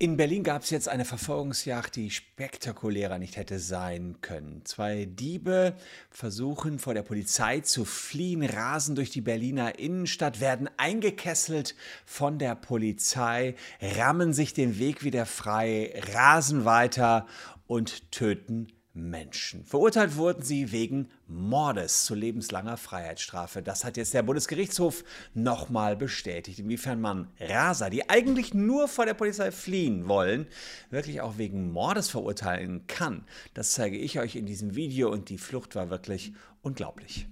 [0.00, 4.64] In Berlin gab es jetzt eine Verfolgungsjagd, die spektakulärer nicht hätte sein können.
[4.64, 5.74] Zwei Diebe
[6.08, 11.74] versuchen vor der Polizei zu fliehen, rasen durch die Berliner Innenstadt, werden eingekesselt
[12.06, 17.26] von der Polizei, rammen sich den Weg wieder frei, rasen weiter
[17.66, 18.68] und töten
[18.98, 19.64] Menschen.
[19.64, 23.62] Verurteilt wurden sie wegen Mordes zu lebenslanger Freiheitsstrafe.
[23.62, 25.04] Das hat jetzt der Bundesgerichtshof
[25.34, 30.46] nochmal bestätigt, inwiefern man Raser, die eigentlich nur vor der Polizei fliehen wollen,
[30.90, 33.24] wirklich auch wegen Mordes verurteilen kann.
[33.54, 37.26] Das zeige ich euch in diesem Video und die Flucht war wirklich unglaublich.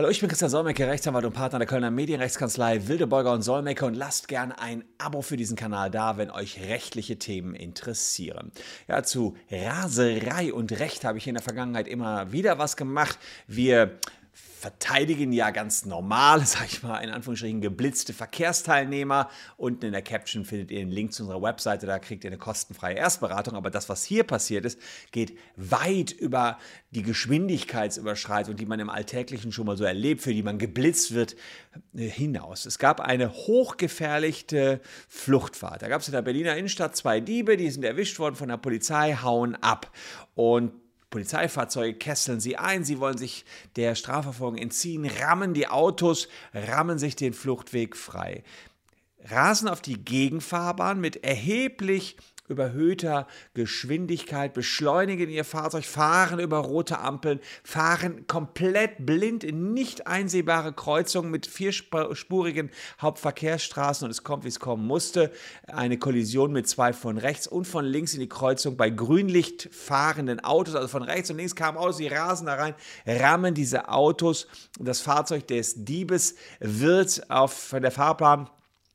[0.00, 3.92] Hallo, ich bin Christian Solmecke, Rechtsanwalt und Partner der Kölner Medienrechtskanzlei Wildeborger und Solmecke und
[3.92, 8.50] lasst gern ein Abo für diesen Kanal da, wenn euch rechtliche Themen interessieren.
[8.88, 13.18] Ja, zu Raserei und Recht habe ich in der Vergangenheit immer wieder was gemacht.
[13.46, 13.98] Wir
[14.60, 19.30] verteidigen ja ganz normal, sag ich mal, in Anführungsstrichen geblitzte Verkehrsteilnehmer.
[19.56, 22.38] Unten in der Caption findet ihr den Link zu unserer Webseite, da kriegt ihr eine
[22.38, 23.54] kostenfreie Erstberatung.
[23.54, 24.78] Aber das, was hier passiert ist,
[25.12, 26.58] geht weit über
[26.90, 31.36] die Geschwindigkeitsüberschreitung, die man im Alltäglichen schon mal so erlebt, für die man geblitzt wird,
[31.96, 32.66] äh, hinaus.
[32.66, 35.80] Es gab eine hochgefährliche Fluchtfahrt.
[35.80, 38.58] Da gab es in der Berliner Innenstadt zwei Diebe, die sind erwischt worden von der
[38.58, 39.90] Polizei, hauen ab.
[40.34, 40.72] Und
[41.10, 43.44] Polizeifahrzeuge kesseln sie ein, sie wollen sich
[43.76, 48.44] der Strafverfolgung entziehen, rammen die Autos, rammen sich den Fluchtweg frei,
[49.24, 52.16] rasen auf die Gegenfahrbahn mit erheblich
[52.50, 60.72] überhöhter Geschwindigkeit, beschleunigen ihr Fahrzeug, fahren über rote Ampeln, fahren komplett blind in nicht einsehbare
[60.72, 62.70] Kreuzungen mit vierspurigen
[63.00, 65.30] Hauptverkehrsstraßen und es kommt, wie es kommen musste.
[65.66, 70.40] Eine Kollision mit zwei von rechts und von links in die Kreuzung bei Grünlicht fahrenden
[70.40, 72.74] Autos, also von rechts und links kamen Autos, die rasen da rein,
[73.06, 74.46] rammen diese Autos.
[74.78, 78.50] Das Fahrzeug des Diebes wird auf der Fahrbahn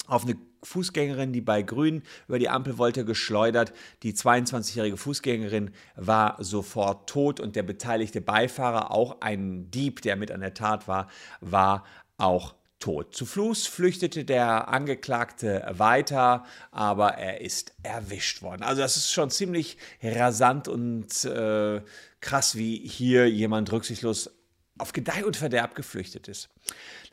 [0.08, 3.74] auf eine Fußgängerin, die bei Grün über die Ampel wollte, geschleudert.
[4.04, 10.32] Die 22-jährige Fußgängerin war sofort tot und der beteiligte Beifahrer, auch ein Dieb, der mit
[10.32, 11.08] an der Tat war,
[11.40, 11.86] war
[12.18, 13.16] auch tot.
[13.16, 18.64] Zu Fuß flüchtete der Angeklagte weiter, aber er ist erwischt worden.
[18.64, 21.82] Also das ist schon ziemlich rasant und äh,
[22.20, 24.32] krass, wie hier jemand rücksichtslos
[24.78, 26.50] auf Gedeih und Verderb geflüchtet ist.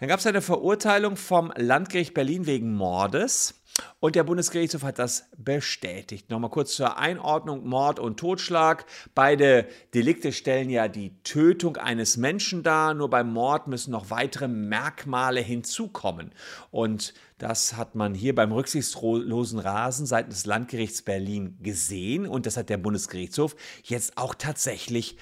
[0.00, 3.54] Dann gab es eine Verurteilung vom Landgericht Berlin wegen Mordes.
[4.00, 6.28] Und der Bundesgerichtshof hat das bestätigt.
[6.28, 8.84] Nochmal kurz zur Einordnung: Mord und Totschlag.
[9.14, 12.92] Beide Delikte stellen ja die Tötung eines Menschen dar.
[12.92, 16.32] Nur beim Mord müssen noch weitere Merkmale hinzukommen.
[16.70, 22.26] Und das hat man hier beim rücksichtslosen Rasen seitens des Landgerichts Berlin gesehen.
[22.26, 25.16] Und das hat der Bundesgerichtshof jetzt auch tatsächlich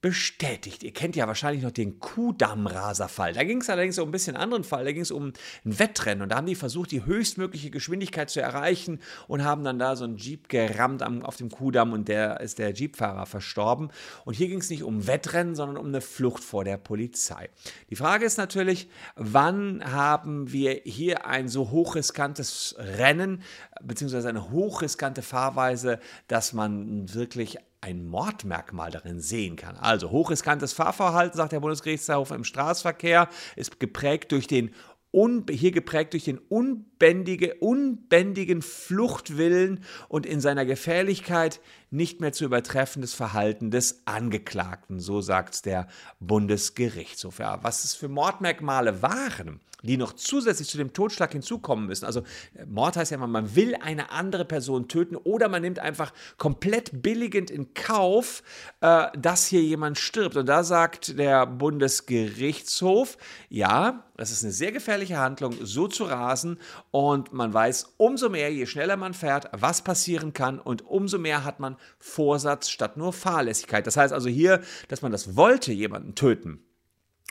[0.00, 0.84] bestätigt.
[0.84, 3.32] Ihr kennt ja wahrscheinlich noch den Kuhdammraserfall.
[3.32, 4.84] Da ging es allerdings um ein bisschen anderen Fall.
[4.84, 5.32] Da ging es um
[5.64, 9.80] ein Wettrennen und da haben die versucht, die höchstmögliche Geschwindigkeit zu erreichen und haben dann
[9.80, 13.90] da so einen Jeep gerammt auf dem Kuhdamm und der ist der Jeepfahrer verstorben.
[14.24, 17.50] Und hier ging es nicht um Wettrennen, sondern um eine Flucht vor der Polizei.
[17.90, 23.42] Die Frage ist natürlich, wann haben wir hier ein so hochriskantes Rennen
[23.82, 25.98] beziehungsweise eine hochriskante Fahrweise,
[26.28, 29.76] dass man wirklich ein Mordmerkmal darin sehen kann.
[29.76, 34.74] Also hochriskantes Fahrverhalten, sagt der Bundesgerichtshof im Straßenverkehr, ist geprägt durch den
[35.50, 43.14] hier geprägt durch den unbändige, unbändigen Fluchtwillen und in seiner Gefährlichkeit nicht mehr zu übertreffendes
[43.14, 45.88] Verhalten des Angeklagten, so sagt der
[46.20, 47.38] Bundesgerichtshof.
[47.38, 52.04] Ja, was es für Mordmerkmale waren, die noch zusätzlich zu dem Totschlag hinzukommen müssen.
[52.04, 52.20] Also
[52.54, 56.12] äh, Mord heißt ja immer, man will eine andere Person töten oder man nimmt einfach
[56.36, 58.42] komplett billigend in Kauf,
[58.80, 60.36] äh, dass hier jemand stirbt.
[60.36, 63.18] Und da sagt der Bundesgerichtshof,
[63.48, 66.58] ja, das ist eine sehr gefährliche Handlung, so zu rasen.
[66.90, 70.58] Und man weiß umso mehr, je schneller man fährt, was passieren kann.
[70.58, 73.86] Und umso mehr hat man Vorsatz statt nur Fahrlässigkeit.
[73.86, 76.64] Das heißt also hier, dass man das wollte, jemanden töten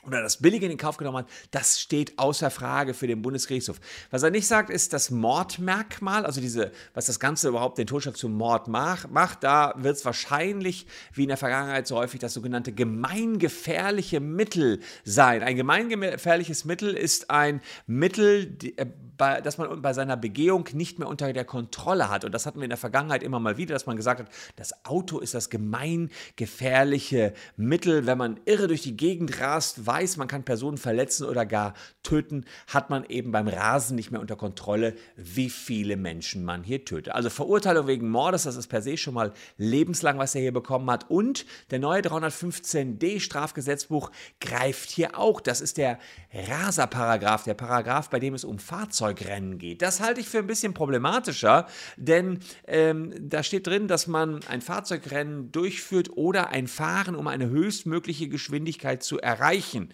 [0.07, 3.79] oder das billige in den Kauf genommen hat, das steht außer Frage für den Bundesgerichtshof.
[4.09, 8.17] Was er nicht sagt, ist das Mordmerkmal, also diese, was das Ganze überhaupt den Totschlag
[8.17, 9.43] zum Mord macht.
[9.43, 15.43] Da wird es wahrscheinlich, wie in der Vergangenheit so häufig, das sogenannte gemeingefährliche Mittel sein.
[15.43, 18.85] Ein gemeingefährliches Mittel ist ein Mittel, äh,
[19.17, 22.23] das man bei seiner Begehung nicht mehr unter der Kontrolle hat.
[22.23, 24.85] Und das hatten wir in der Vergangenheit immer mal wieder, dass man gesagt hat, das
[24.85, 30.77] Auto ist das gemeingefährliche Mittel, wenn man irre durch die Gegend rast, man kann Personen
[30.77, 31.73] verletzen oder gar
[32.03, 36.85] töten, hat man eben beim Rasen nicht mehr unter Kontrolle, wie viele Menschen man hier
[36.85, 37.13] tötet.
[37.13, 40.89] Also Verurteilung wegen Mordes, das ist per se schon mal lebenslang, was er hier bekommen
[40.91, 41.09] hat.
[41.09, 45.41] Und der neue 315d Strafgesetzbuch greift hier auch.
[45.41, 45.99] Das ist der
[46.33, 49.81] Raser-Paragraph, der Paragraph, bei dem es um Fahrzeugrennen geht.
[49.81, 51.67] Das halte ich für ein bisschen problematischer,
[51.97, 57.49] denn ähm, da steht drin, dass man ein Fahrzeugrennen durchführt oder ein Fahren, um eine
[57.49, 59.86] höchstmögliche Geschwindigkeit zu erreichen.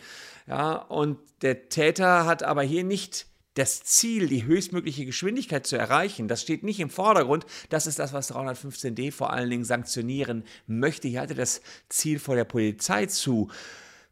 [0.48, 6.28] Ja, und der Täter hat aber hier nicht das Ziel, die höchstmögliche Geschwindigkeit zu erreichen,
[6.28, 7.46] das steht nicht im Vordergrund.
[7.70, 11.08] Das ist das, was 315d vor allen Dingen sanktionieren möchte.
[11.08, 13.50] Hier hatte das Ziel vor der Polizei zu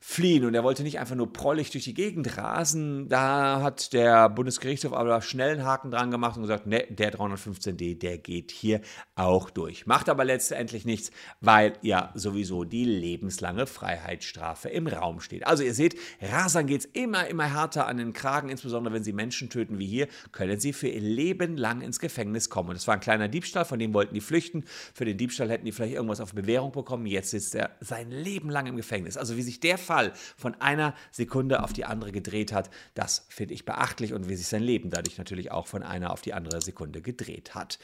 [0.03, 3.07] fliehen und er wollte nicht einfach nur prollig durch die Gegend rasen.
[3.07, 8.00] Da hat der Bundesgerichtshof aber schnell einen Haken dran gemacht und gesagt, ne, der 315d,
[8.00, 8.81] der geht hier
[9.13, 9.86] auch durch.
[9.86, 15.45] Macht aber letztendlich nichts, weil ja sowieso die lebenslange Freiheitsstrafe im Raum steht.
[15.45, 19.13] Also ihr seht, Rasern geht es immer, immer härter an den Kragen, insbesondere wenn sie
[19.13, 22.69] Menschen töten wie hier, können sie für ihr Leben lang ins Gefängnis kommen.
[22.69, 24.63] Und das war ein kleiner Diebstahl, von dem wollten die flüchten.
[24.95, 27.06] Für den Diebstahl hätten die vielleicht irgendwas auf Bewährung bekommen.
[27.06, 29.15] Jetzt sitzt er sein Leben lang im Gefängnis.
[29.15, 33.53] Also wie sich der Fall von einer Sekunde auf die andere gedreht hat, das finde
[33.53, 36.61] ich beachtlich und wie sich sein Leben dadurch natürlich auch von einer auf die andere
[36.61, 37.77] Sekunde gedreht hat.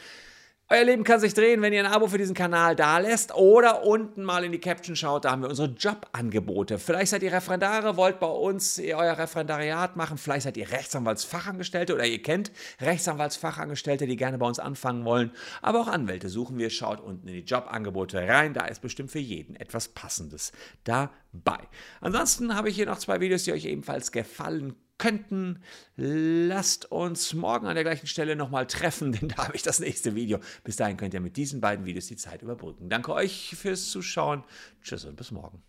[0.69, 3.85] Euer Leben kann sich drehen, wenn ihr ein Abo für diesen Kanal da lässt oder
[3.85, 6.77] unten mal in die Caption schaut, da haben wir unsere Jobangebote.
[6.77, 12.05] Vielleicht seid ihr Referendare, wollt bei uns euer Referendariat machen, vielleicht seid ihr Rechtsanwaltsfachangestellte oder
[12.05, 15.31] ihr kennt Rechtsanwaltsfachangestellte, die gerne bei uns anfangen wollen,
[15.61, 19.19] aber auch Anwälte suchen wir, schaut unten in die Jobangebote rein, da ist bestimmt für
[19.19, 20.51] jeden etwas Passendes
[20.83, 21.59] dabei.
[22.01, 25.61] Ansonsten habe ich hier noch zwei Videos, die euch ebenfalls gefallen könnten.
[25.95, 30.15] Lasst uns morgen an der gleichen Stelle nochmal treffen, denn da habe ich das nächste
[30.15, 30.39] Video.
[30.63, 32.89] Bis dahin könnt ihr mit diesen beiden Videos die Zeit überbrücken.
[32.89, 34.43] Danke euch fürs Zuschauen.
[34.81, 35.61] Tschüss und bis morgen.